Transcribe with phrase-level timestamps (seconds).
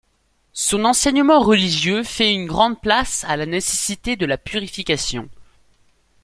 [0.53, 5.29] Son enseignement religieux fait une grande place à la nécessité de la purification.